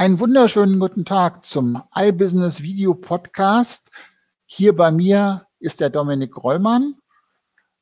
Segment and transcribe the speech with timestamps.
[0.00, 3.90] Einen wunderschönen guten Tag zum iBusiness Video Podcast.
[4.46, 6.94] Hier bei mir ist der Dominik Rollmann,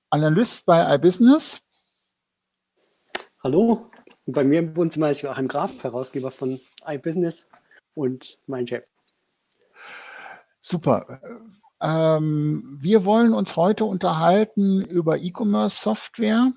[0.08, 1.60] Analyst bei iBusiness.
[3.44, 3.90] Hallo,
[4.24, 7.46] und bei mir im Wohnzimmer ist Joachim Graf, Herausgeber von iBusiness
[7.92, 8.84] und mein Chef.
[10.58, 11.20] Super.
[11.82, 16.54] Ähm, wir wollen uns heute unterhalten über E-Commerce-Software.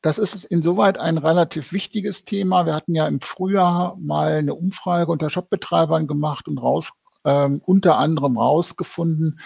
[0.00, 2.66] Das ist insoweit ein relativ wichtiges Thema.
[2.66, 6.90] Wir hatten ja im Frühjahr mal eine Umfrage unter Shopbetreibern gemacht und raus,
[7.24, 9.40] ähm, unter anderem rausgefunden,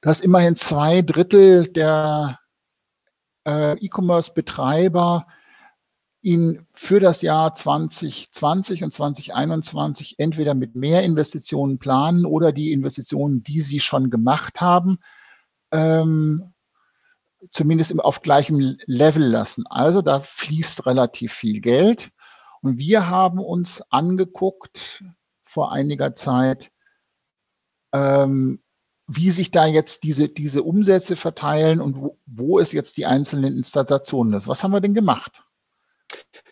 [0.00, 2.38] dass immerhin zwei Drittel der
[3.46, 5.26] äh, E-Commerce-Betreiber
[6.22, 13.42] ihn für das Jahr 2020 und 2021 entweder mit mehr Investitionen planen oder die Investitionen,
[13.42, 14.98] die sie schon gemacht haben,
[15.70, 16.53] ähm,
[17.50, 19.66] zumindest auf gleichem Level lassen.
[19.66, 22.10] Also da fließt relativ viel Geld.
[22.62, 25.04] Und wir haben uns angeguckt
[25.44, 26.70] vor einiger Zeit,
[27.92, 28.60] ähm,
[29.06, 33.56] wie sich da jetzt diese, diese Umsätze verteilen und wo, wo es jetzt die einzelnen
[33.56, 34.48] Installationen ist.
[34.48, 35.44] Was haben wir denn gemacht?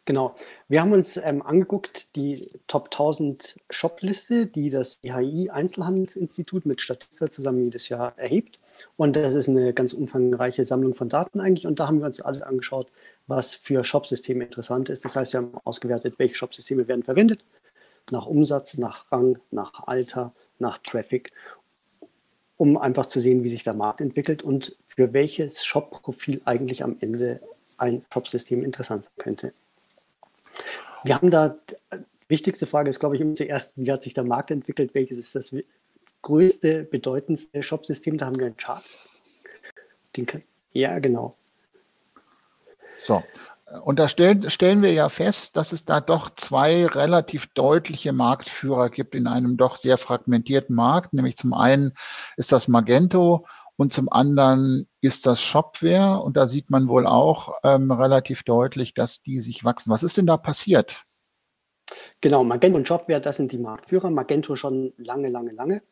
[0.05, 0.35] Genau.
[0.69, 2.37] Wir haben uns ähm, angeguckt, die
[2.67, 8.59] Top 1000 Shop-Liste, die das IHI Einzelhandelsinstitut mit Statista zusammen jedes Jahr erhebt.
[8.97, 11.69] Und das ist eine ganz umfangreiche Sammlung von Daten eigentlich.
[11.69, 12.91] Und da haben wir uns alles angeschaut,
[13.29, 15.05] was für Shop-Systeme interessant ist.
[15.05, 17.45] Das heißt, wir haben ausgewertet, welche Shop-Systeme werden verwendet.
[18.11, 21.31] Nach Umsatz, nach Rang, nach Alter, nach Traffic,
[22.57, 26.97] um einfach zu sehen, wie sich der Markt entwickelt und für welches Shop-Profil eigentlich am
[26.99, 27.41] Ende
[27.79, 29.53] ein Shop-System interessant sein könnte.
[31.05, 31.57] Wir haben da,
[31.93, 34.95] die wichtigste Frage ist, glaube ich, immer zuerst, wie hat sich der Markt entwickelt?
[34.95, 35.55] Welches ist das
[36.23, 38.19] größte, bedeutendste Shop-System?
[38.19, 38.85] Da haben wir einen Chart.
[40.17, 40.43] Den kann,
[40.73, 41.37] ja, genau.
[42.95, 43.23] So.
[43.85, 48.91] Und da stellen, stellen wir ja fest, dass es da doch zwei relativ deutliche Marktführer
[48.91, 51.15] gibt in einem doch sehr fragmentierten Markt.
[51.15, 51.95] Nämlich zum einen
[52.37, 53.47] ist das Magento
[53.83, 56.23] und zum anderen ist das Shopware.
[56.23, 59.91] Und da sieht man wohl auch ähm, relativ deutlich, dass die sich wachsen.
[59.91, 61.03] Was ist denn da passiert?
[62.21, 64.09] Genau, Magento und Shopware, das sind die Marktführer.
[64.09, 65.83] Magento schon lange, lange, lange.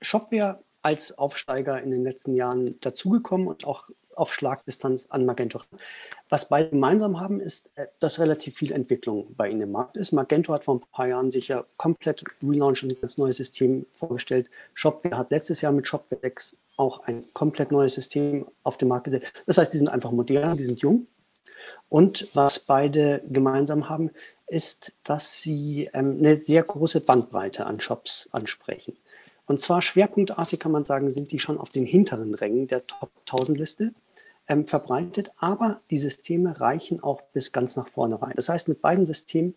[0.00, 5.60] Shopware als Aufsteiger in den letzten Jahren dazugekommen und auch auf Schlagdistanz an Magento.
[6.28, 10.12] Was beide gemeinsam haben, ist, äh, dass relativ viel Entwicklung bei ihnen im Markt ist.
[10.12, 13.86] Magento hat vor ein paar Jahren sich ja komplett relaunched und ein ganz neues System
[13.92, 14.50] vorgestellt.
[14.74, 19.04] Shopware hat letztes Jahr mit Shopware 6 auch ein komplett neues System auf den Markt
[19.04, 19.26] gesetzt.
[19.46, 21.06] Das heißt, die sind einfach modern, die sind jung.
[21.88, 24.10] Und was beide gemeinsam haben,
[24.46, 28.96] ist, dass sie ähm, eine sehr große Bandbreite an Shops ansprechen.
[29.46, 33.10] Und zwar schwerpunktartig kann man sagen, sind die schon auf den hinteren Rängen der Top
[33.30, 33.94] 1000 Liste
[34.48, 38.34] ähm, verbreitet, aber die Systeme reichen auch bis ganz nach vorne rein.
[38.36, 39.54] Das heißt, mit beiden Systemen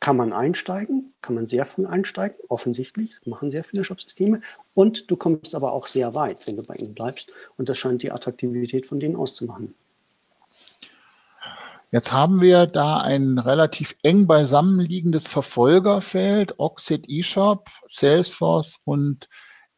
[0.00, 4.42] kann man einsteigen, kann man sehr früh einsteigen, offensichtlich, machen sehr viele Shop-Systeme
[4.74, 8.02] und du kommst aber auch sehr weit, wenn du bei ihnen bleibst und das scheint
[8.02, 9.74] die Attraktivität von denen auszumachen.
[11.90, 19.28] Jetzt haben wir da ein relativ eng beisammenliegendes Verfolgerfeld, Oxid eShop, Salesforce und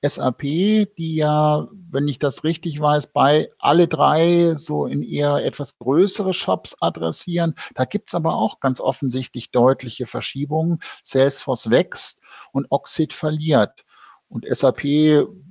[0.08, 5.78] SAP, die ja, wenn ich das richtig weiß, bei alle drei so in eher etwas
[5.78, 7.54] größere Shops adressieren.
[7.74, 10.78] Da gibt es aber auch ganz offensichtlich deutliche Verschiebungen.
[11.02, 12.20] Salesforce wächst
[12.52, 13.84] und Oxid verliert.
[14.28, 14.84] Und SAP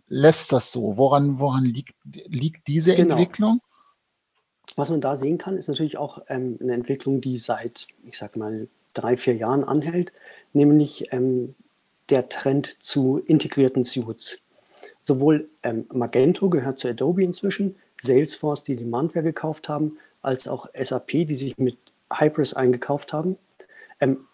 [0.08, 0.98] lässt das so.
[0.98, 3.16] Woran, woran liegt, liegt diese genau.
[3.16, 3.62] Entwicklung?
[4.76, 8.36] Was man da sehen kann, ist natürlich auch ähm, eine Entwicklung, die seit, ich sag
[8.36, 10.12] mal, drei, vier Jahren anhält,
[10.54, 11.56] nämlich ähm,
[12.10, 14.40] der Trend zu integrierten Suits.
[15.06, 21.10] Sowohl ähm, Magento gehört zu Adobe inzwischen, Salesforce, die Demandware gekauft haben, als auch SAP,
[21.10, 21.78] die sich mit
[22.12, 23.38] Hybris eingekauft haben,
[24.00, 24.26] ähm,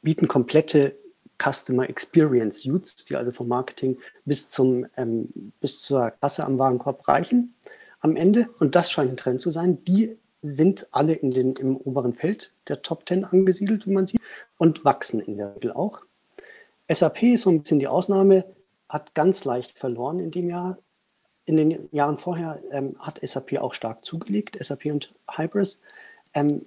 [0.00, 0.94] bieten komplette
[1.42, 7.08] Customer Experience Suits, die also vom Marketing bis, zum, ähm, bis zur Kasse am Warenkorb
[7.08, 7.54] reichen
[7.98, 11.76] am Ende, und das scheint ein Trend zu sein, die sind alle in den, im
[11.76, 14.20] oberen Feld der Top 10 angesiedelt, wie man sieht,
[14.56, 16.00] und wachsen in der Regel auch.
[16.88, 18.44] SAP ist so ein bisschen die Ausnahme,
[18.92, 20.76] hat ganz leicht verloren in dem Jahr.
[21.46, 25.80] In den Jahren vorher ähm, hat SAP auch stark zugelegt, SAP und Hybris.
[26.34, 26.62] Ähm,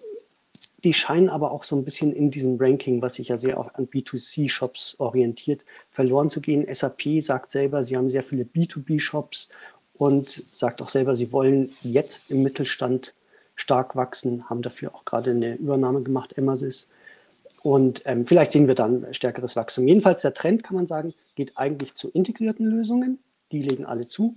[0.84, 3.74] die scheinen aber auch so ein bisschen in diesem Ranking, was sich ja sehr auch
[3.76, 6.66] an B2C-Shops orientiert, verloren zu gehen.
[6.74, 9.50] SAP sagt selber, sie haben sehr viele B2B-Shops
[9.94, 13.14] und sagt auch selber, sie wollen jetzt im Mittelstand
[13.54, 16.88] stark wachsen, haben dafür auch gerade eine Übernahme gemacht, Emasys.
[17.66, 19.88] Und ähm, vielleicht sehen wir dann stärkeres Wachstum.
[19.88, 23.18] Jedenfalls der Trend, kann man sagen, geht eigentlich zu integrierten Lösungen.
[23.52, 24.36] Die legen alle zu.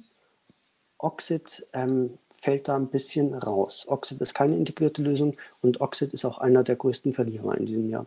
[0.97, 2.11] Oxid ähm,
[2.41, 3.85] fällt da ein bisschen raus.
[3.87, 7.85] Oxid ist keine integrierte Lösung und Oxid ist auch einer der größten Verlierer in diesem
[7.91, 8.07] Jahr.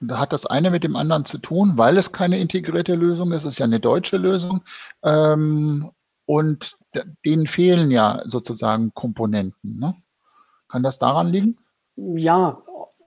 [0.00, 3.42] Da hat das eine mit dem anderen zu tun, weil es keine integrierte Lösung ist.
[3.42, 4.60] Es ist ja eine deutsche Lösung.
[5.02, 5.90] Ähm,
[6.26, 6.76] und
[7.24, 9.80] denen fehlen ja sozusagen Komponenten.
[9.80, 9.92] Ne?
[10.68, 11.58] Kann das daran liegen?
[11.96, 12.58] Ja,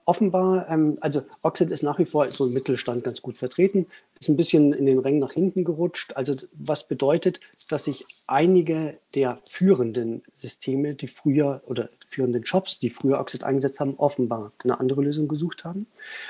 [0.08, 3.86] offenbar, ähm, also Oxid ist nach wie vor so im Mittelstand ganz gut vertreten,
[4.18, 6.16] ist ein bisschen in den Rängen nach hinten gerutscht.
[6.16, 12.88] Also was bedeutet, dass sich einige der führenden Systeme, die früher oder führenden Shops, die
[12.88, 15.86] früher Oxid eingesetzt haben, offenbar eine andere Lösung gesucht haben.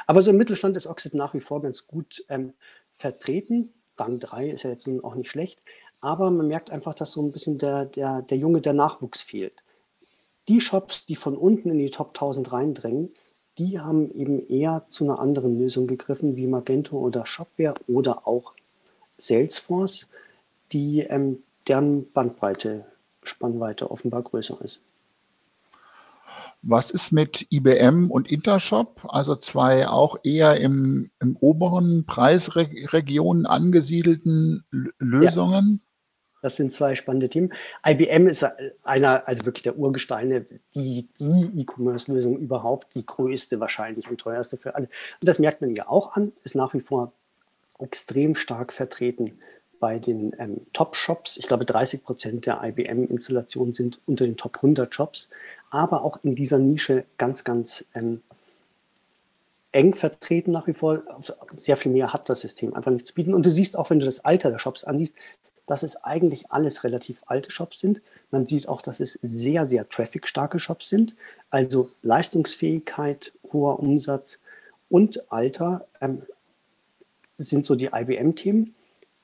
[0.08, 2.54] Aber so im Mittelstand ist Oxid nach wie vor ganz gut ähm,
[2.96, 3.72] vertreten.
[3.96, 5.60] Rang 3 ist ja jetzt auch nicht schlecht.
[6.00, 9.62] Aber man merkt einfach, dass so ein bisschen der, der, der Junge, der Nachwuchs fehlt.
[10.48, 13.12] Die Shops, die von unten in die Top 1000 reindrängen,
[13.58, 18.52] die haben eben eher zu einer anderen Lösung gegriffen, wie Magento oder Shopware oder auch
[19.18, 20.06] Salesforce,
[20.72, 22.84] die ähm, deren Bandbreite,
[23.22, 24.80] Spannweite offenbar größer ist.
[26.62, 34.64] Was ist mit IBM und Intershop, also zwei auch eher im, im oberen Preisregionen angesiedelten
[34.98, 35.80] Lösungen?
[36.42, 37.52] Das sind zwei spannende Themen.
[37.84, 38.46] IBM ist
[38.84, 44.74] einer, also wirklich der Urgesteine, die, die E-Commerce-Lösung überhaupt, die größte wahrscheinlich und teuerste für
[44.74, 44.86] alle.
[44.86, 47.12] Und das merkt man ja auch an, ist nach wie vor
[47.78, 49.38] extrem stark vertreten
[49.80, 51.36] bei den ähm, Top-Shops.
[51.36, 55.28] Ich glaube, 30 Prozent der IBM-Installationen sind unter den Top 100 Shops,
[55.70, 58.22] aber auch in dieser Nische ganz, ganz ähm,
[59.72, 61.02] eng vertreten nach wie vor.
[61.56, 63.34] Sehr viel mehr hat das System einfach nicht zu bieten.
[63.34, 65.14] Und du siehst auch, wenn du das Alter der Shops ansiehst,
[65.68, 68.00] dass es eigentlich alles relativ alte Shops sind.
[68.30, 71.14] Man sieht auch, dass es sehr, sehr traffic-starke Shops sind.
[71.50, 74.40] Also Leistungsfähigkeit, hoher Umsatz
[74.88, 76.22] und Alter ähm,
[77.36, 78.74] sind so die IBM-Themen.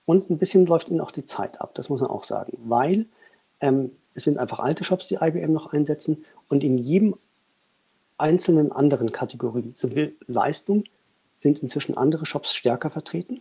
[0.05, 3.07] Und ein bisschen läuft ihnen auch die Zeit ab, das muss man auch sagen, weil
[3.61, 7.15] ähm, es sind einfach alte Shops, die IBM noch einsetzen und in jedem
[8.19, 10.85] einzelnen anderen Kategorie, sowohl Leistung,
[11.35, 13.41] sind inzwischen andere Shops stärker vertreten.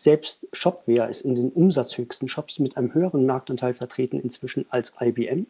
[0.00, 5.46] Selbst Shopware ist in den umsatzhöchsten Shops mit einem höheren Marktanteil vertreten inzwischen als IBM.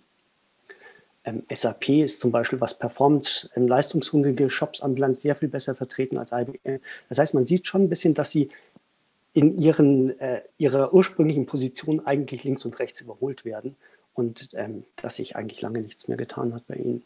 [1.22, 6.18] Ähm, SAP ist zum Beispiel, was Performance ähm, leistungshungrige Shops anbelangt, sehr viel besser vertreten
[6.18, 6.80] als IBM.
[7.08, 8.50] Das heißt, man sieht schon ein bisschen, dass sie
[9.34, 13.76] in ihren, äh, ihrer ursprünglichen Position eigentlich links und rechts überholt werden
[14.14, 17.04] und ähm, dass sich eigentlich lange nichts mehr getan hat bei ihnen.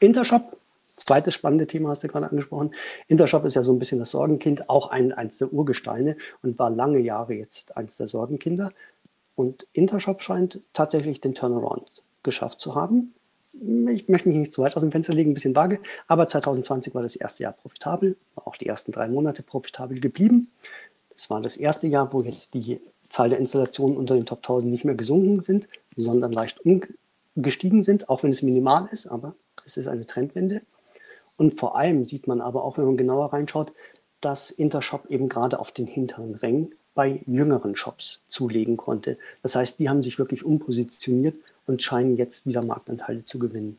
[0.00, 0.56] Intershop
[0.96, 2.74] Zweites spannende Thema hast du gerade angesprochen.
[3.08, 6.70] Intershop ist ja so ein bisschen das Sorgenkind, auch ein, eins der Urgesteine und war
[6.70, 8.72] lange Jahre jetzt eins der Sorgenkinder.
[9.34, 11.90] Und Intershop scheint tatsächlich den Turnaround
[12.22, 13.14] geschafft zu haben.
[13.52, 16.94] Ich möchte mich nicht zu weit aus dem Fenster legen, ein bisschen vage, aber 2020
[16.94, 20.48] war das erste Jahr profitabel, auch die ersten drei Monate profitabel geblieben.
[21.10, 24.70] Das war das erste Jahr, wo jetzt die Zahl der Installationen unter den Top 1000
[24.70, 26.60] nicht mehr gesunken sind, sondern leicht
[27.34, 29.34] umgestiegen sind, auch wenn es minimal ist, aber
[29.66, 30.62] es ist eine Trendwende.
[31.36, 33.72] Und vor allem sieht man aber auch, wenn man genauer reinschaut,
[34.20, 39.18] dass Intershop eben gerade auf den hinteren Rängen bei jüngeren Shops zulegen konnte.
[39.42, 41.36] Das heißt, die haben sich wirklich umpositioniert
[41.66, 43.78] und scheinen jetzt wieder Marktanteile zu gewinnen.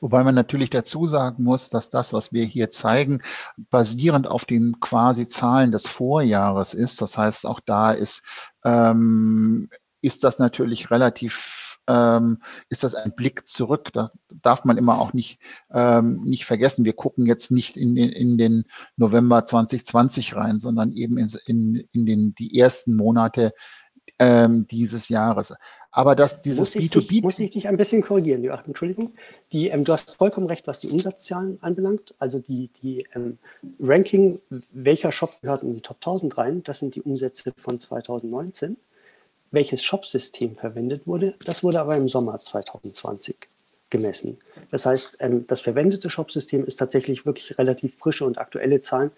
[0.00, 3.22] Wobei man natürlich dazu sagen muss, dass das, was wir hier zeigen,
[3.70, 7.00] basierend auf den quasi Zahlen des Vorjahres ist.
[7.00, 8.22] Das heißt, auch da ist,
[8.64, 12.38] ähm, ist das natürlich relativ ähm,
[12.68, 13.92] ist das ein Blick zurück.
[13.92, 14.12] Das
[14.42, 15.40] darf man immer auch nicht,
[15.72, 16.84] ähm, nicht vergessen.
[16.84, 18.64] Wir gucken jetzt nicht in den, in den
[18.96, 23.52] November 2020 rein, sondern eben in, in, in den, die ersten Monate
[24.18, 25.54] ähm, dieses Jahres.
[25.90, 27.08] Aber dass dieses muss B2B.
[27.08, 29.12] Dich, muss ich dich ein bisschen korrigieren, Joachim, Entschuldigung.
[29.52, 32.14] Die, ähm, du hast vollkommen recht, was die Umsatzzahlen anbelangt.
[32.18, 33.38] Also die, die ähm,
[33.80, 38.76] Ranking, welcher Shop gehört in die Top 1000 rein, das sind die Umsätze von 2019
[39.52, 41.34] welches Shop-System verwendet wurde.
[41.46, 43.36] Das wurde aber im Sommer 2020
[43.90, 44.38] gemessen.
[44.70, 49.12] Das heißt, ähm, das verwendete Shop-System ist tatsächlich wirklich relativ frische und aktuelle Zahlen.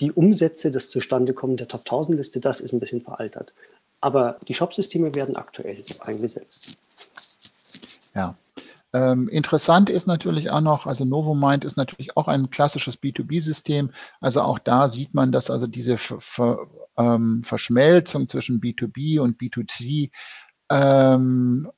[0.00, 3.52] Die Umsätze, das Zustandekommen der Top 1000 Liste, das ist ein bisschen veraltert.
[4.00, 6.78] Aber die Shop-Systeme werden aktuell eingesetzt.
[8.14, 8.36] Ja,
[8.92, 13.92] ähm, interessant ist natürlich auch noch, also Novomind ist natürlich auch ein klassisches B2B-System.
[14.20, 16.58] Also auch da sieht man, dass also diese Ver Ver
[16.96, 20.10] ähm, Verschmelzung zwischen B2B und B2C
[20.70, 21.70] ähm,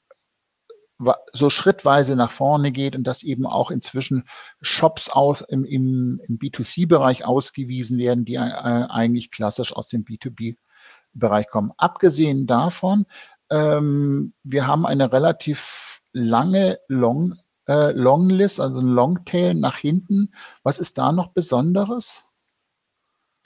[1.32, 4.24] so schrittweise nach vorne geht und dass eben auch inzwischen
[4.60, 11.48] Shops aus im, im, im B2C-Bereich ausgewiesen werden, die äh, eigentlich klassisch aus dem B2B-Bereich
[11.48, 11.72] kommen.
[11.76, 13.06] Abgesehen davon,
[13.50, 17.38] ähm, wir haben eine relativ lange Long,
[17.68, 20.32] äh, Longlist, also ein Longtail nach hinten.
[20.62, 22.24] Was ist da noch Besonderes?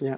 [0.00, 0.16] Ja,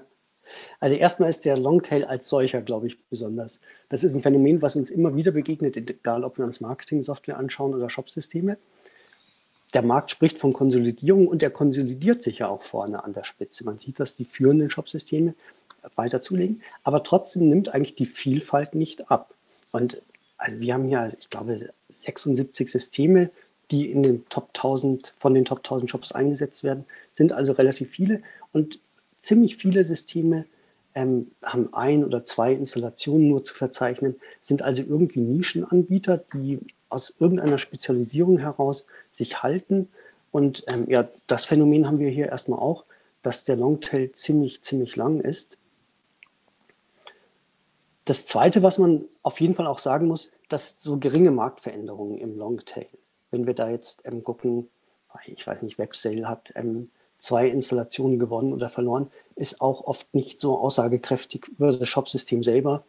[0.80, 3.60] also erstmal ist der Longtail als solcher, glaube ich, besonders.
[3.88, 7.74] Das ist ein Phänomen, was uns immer wieder begegnet, egal ob wir uns Marketing-Software anschauen
[7.74, 8.56] oder Shopsysteme.
[9.74, 13.64] der Markt spricht von Konsolidierung und der konsolidiert sich ja auch vorne an der Spitze.
[13.64, 15.34] Man sieht, dass die führenden Shopsysteme
[15.94, 19.34] weiter zulegen, aber trotzdem nimmt eigentlich die Vielfalt nicht ab.
[19.70, 20.00] Und
[20.38, 23.30] also wir haben ja, ich glaube, 76 Systeme,
[23.70, 27.90] die in den Top 1000, von den Top 1000 Shops eingesetzt werden, sind also relativ
[27.90, 28.80] viele und
[29.18, 30.46] ziemlich viele Systeme
[30.94, 37.14] ähm, haben ein oder zwei Installationen nur zu verzeichnen, sind also irgendwie Nischenanbieter, die aus
[37.18, 39.88] irgendeiner Spezialisierung heraus sich halten.
[40.30, 42.84] Und ähm, ja, das Phänomen haben wir hier erstmal auch,
[43.22, 45.57] dass der Longtail ziemlich, ziemlich lang ist.
[48.08, 52.38] Das Zweite, was man auf jeden Fall auch sagen muss, dass so geringe Marktveränderungen im
[52.38, 52.86] Longtail.
[53.30, 54.70] Wenn wir da jetzt ähm, gucken,
[55.26, 56.88] ich weiß nicht, WebSale hat ähm,
[57.18, 62.82] zwei Installationen gewonnen oder verloren, ist auch oft nicht so aussagekräftig über das Shopsystem selber.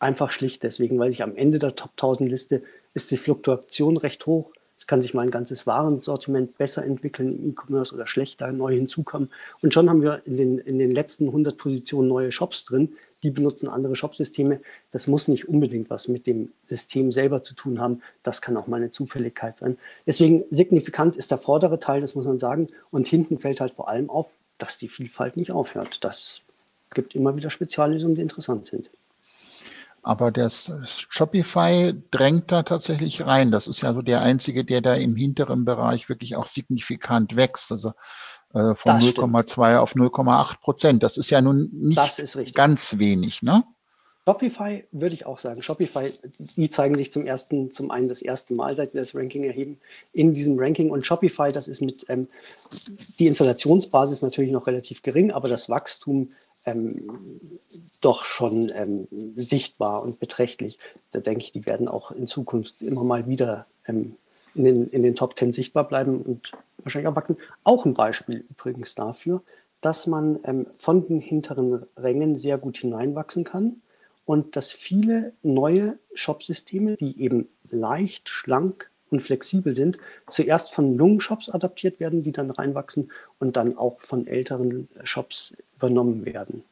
[0.00, 4.26] Einfach schlicht deswegen, weil sich am Ende der Top 1000 Liste ist die Fluktuation recht
[4.26, 4.50] hoch.
[4.76, 9.30] Es kann sich mal ein ganzes Warensortiment besser entwickeln im E-Commerce oder schlechter, neu hinzukommen.
[9.62, 13.30] Und schon haben wir in den, in den letzten 100 Positionen neue Shops drin, die
[13.30, 14.60] benutzen andere Shopsysteme.
[14.90, 18.02] Das muss nicht unbedingt was mit dem System selber zu tun haben.
[18.22, 19.78] Das kann auch mal eine Zufälligkeit sein.
[20.06, 22.68] Deswegen signifikant ist der vordere Teil, das muss man sagen.
[22.90, 26.04] Und hinten fällt halt vor allem auf, dass die Vielfalt nicht aufhört.
[26.04, 26.42] Das
[26.90, 28.90] gibt immer wieder Speziallösungen, die interessant sind.
[30.02, 33.50] Aber das Shopify drängt da tatsächlich rein.
[33.50, 37.72] Das ist ja so der einzige, der da im hinteren Bereich wirklich auch signifikant wächst.
[37.72, 37.92] Also
[38.54, 41.02] äh, von 0,2 auf 0,8 Prozent.
[41.02, 43.64] Das ist ja nun nicht ganz wenig, ne?
[44.28, 45.62] Shopify würde ich auch sagen.
[45.62, 46.06] Shopify,
[46.38, 49.80] die zeigen sich zum ersten, zum einen das erste Mal, seit wir das Ranking erheben,
[50.12, 50.90] in diesem Ranking.
[50.90, 52.28] Und Shopify, das ist mit ähm,
[53.18, 56.28] die Installationsbasis natürlich noch relativ gering, aber das Wachstum
[56.66, 57.08] ähm,
[58.02, 60.78] doch schon ähm, sichtbar und beträchtlich.
[61.12, 64.16] Da denke ich, die werden auch in Zukunft immer mal wieder ähm,
[64.58, 67.36] in den, in den Top 10 sichtbar bleiben und wahrscheinlich auch wachsen.
[67.64, 69.42] Auch ein Beispiel übrigens dafür,
[69.80, 73.80] dass man ähm, von den hinteren Rängen sehr gut hineinwachsen kann
[74.24, 79.98] und dass viele neue Shopsysteme, die eben leicht, schlank und flexibel sind,
[80.28, 85.56] zuerst von jungen Shops adaptiert werden, die dann reinwachsen und dann auch von älteren Shops
[85.76, 86.62] übernommen werden.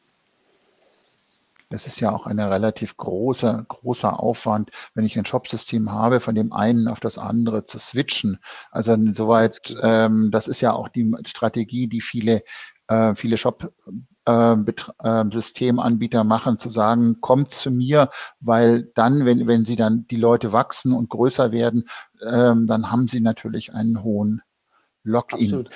[1.69, 6.33] Das ist ja auch ein relativ großer, großer Aufwand, wenn ich ein Shopsystem habe, von
[6.33, 8.39] dem einen auf das andere zu switchen.
[8.71, 12.43] Also insoweit, ähm, das ist ja auch die Strategie, die viele,
[12.87, 13.73] äh, viele Shop
[14.25, 18.09] äh, äh, Systemanbieter machen, zu sagen, kommt zu mir,
[18.39, 21.89] weil dann, wenn, wenn sie dann die Leute wachsen und größer werden,
[22.25, 24.41] ähm, dann haben sie natürlich einen hohen
[25.03, 25.39] Login.
[25.39, 25.69] Absolut.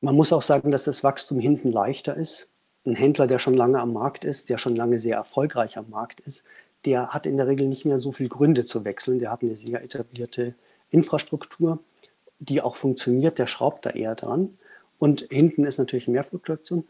[0.00, 2.53] Man muss auch sagen, dass das Wachstum hinten leichter ist
[2.86, 6.20] ein Händler, der schon lange am Markt ist, der schon lange sehr erfolgreich am Markt
[6.20, 6.44] ist,
[6.84, 9.18] der hat in der Regel nicht mehr so viele Gründe zu wechseln.
[9.18, 10.54] Der hat eine sehr etablierte
[10.90, 11.78] Infrastruktur,
[12.38, 13.38] die auch funktioniert.
[13.38, 14.58] Der schraubt da eher dran.
[14.98, 16.86] Und hinten ist natürlich mehr Fluktuation.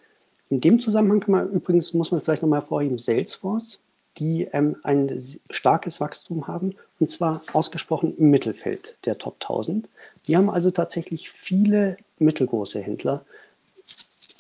[0.51, 3.79] In dem Zusammenhang kann man übrigens, muss man vielleicht nochmal hervorheben, Salesforce,
[4.19, 5.21] die ähm, ein
[5.51, 9.89] starkes Wachstum haben und zwar ausgesprochen im Mittelfeld der Top 1000.
[10.27, 13.25] Die haben also tatsächlich viele mittelgroße Händler,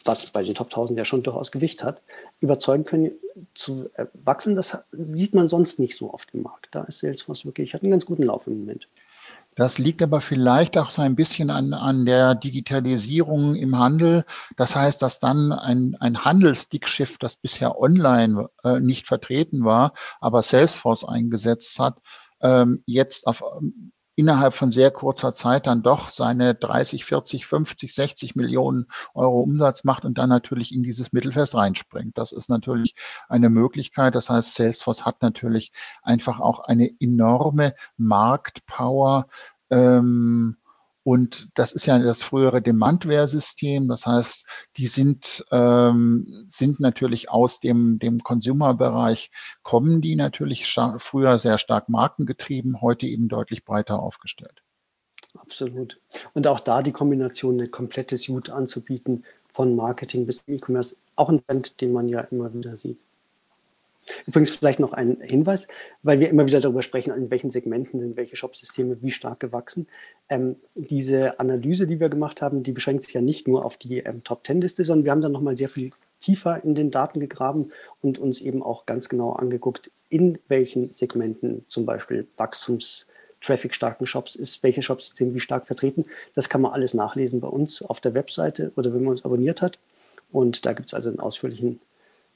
[0.04, 2.02] was bei den Top 1000 ja schon durchaus Gewicht hat,
[2.40, 3.12] überzeugen können
[3.54, 4.54] zu wachsen.
[4.54, 6.68] Das sieht man sonst nicht so oft im Markt.
[6.72, 8.88] Da ist Salesforce wirklich, hat einen ganz guten Lauf im Moment.
[9.54, 14.24] Das liegt aber vielleicht auch so ein bisschen an, an der Digitalisierung im Handel.
[14.56, 20.42] Das heißt, dass dann ein, ein Handelsdickschiff, das bisher online äh, nicht vertreten war, aber
[20.42, 21.98] Salesforce eingesetzt hat,
[22.40, 23.44] ähm, jetzt auf
[24.16, 29.84] innerhalb von sehr kurzer Zeit dann doch seine 30, 40, 50, 60 Millionen Euro Umsatz
[29.84, 32.16] macht und dann natürlich in dieses Mittelfest reinspringt.
[32.18, 32.94] Das ist natürlich
[33.28, 34.14] eine Möglichkeit.
[34.14, 39.26] Das heißt, Salesforce hat natürlich einfach auch eine enorme Marktpower.
[39.70, 40.56] Ähm,
[41.04, 43.88] und das ist ja das frühere Demandware-System.
[43.88, 44.46] Das heißt,
[44.78, 49.30] die sind, ähm, sind natürlich aus dem, dem Consumer-Bereich,
[49.62, 50.66] kommen die natürlich
[50.98, 54.62] früher sehr stark markengetrieben, heute eben deutlich breiter aufgestellt.
[55.34, 56.00] Absolut.
[56.32, 61.44] Und auch da die Kombination, eine komplette Suite anzubieten, von Marketing bis E-Commerce, auch ein
[61.46, 62.98] Trend, den man ja immer wieder sieht.
[64.26, 65.68] Übrigens vielleicht noch ein Hinweis,
[66.02, 69.86] weil wir immer wieder darüber sprechen, in welchen Segmenten sind welche Shopsysteme wie stark gewachsen.
[70.28, 73.98] Ähm, diese Analyse, die wir gemacht haben, die beschränkt sich ja nicht nur auf die
[73.98, 75.90] ähm, Top-10-Liste, sondern wir haben dann nochmal sehr viel
[76.20, 81.64] tiefer in den Daten gegraben und uns eben auch ganz genau angeguckt, in welchen Segmenten
[81.68, 83.06] zum Beispiel Wachstums-
[83.44, 86.06] traffic-starken Shops ist, welche Shopsysteme wie stark vertreten.
[86.34, 89.60] Das kann man alles nachlesen bei uns auf der Webseite oder wenn man uns abonniert
[89.60, 89.78] hat.
[90.32, 91.78] Und da gibt es also einen ausführlichen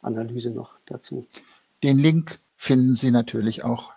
[0.02, 1.26] Analyse noch dazu.
[1.82, 3.92] Den Link finden Sie natürlich auch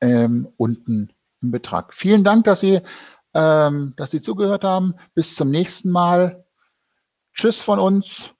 [0.00, 1.94] ähm, unten im Betrag.
[1.94, 2.80] Vielen Dank, dass Sie
[3.34, 4.94] ähm, dass Sie zugehört haben.
[5.14, 6.44] Bis zum nächsten Mal.
[7.32, 8.34] Tschüss von uns.